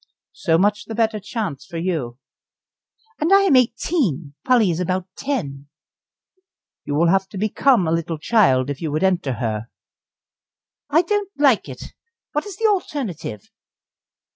"So 0.33 0.57
much 0.57 0.85
the 0.85 0.95
better 0.95 1.19
chance 1.19 1.63
for 1.63 1.77
you." 1.77 2.17
"And 3.19 3.31
I 3.31 3.41
am 3.43 3.55
eighteen, 3.55 4.33
Polly 4.43 4.71
is 4.71 4.79
about 4.79 5.05
ten." 5.15 5.67
"You 6.85 6.95
will 6.95 7.09
have 7.09 7.29
to 7.29 7.37
become 7.37 7.87
a 7.87 7.91
little 7.91 8.17
child 8.17 8.71
if 8.71 8.81
you 8.81 8.91
would 8.91 9.03
enter 9.03 9.33
her." 9.33 9.67
"I 10.89 11.03
don't 11.03 11.29
like 11.37 11.69
it. 11.69 11.93
What 12.31 12.47
is 12.47 12.57
the 12.57 12.65
alternative?" 12.65 13.51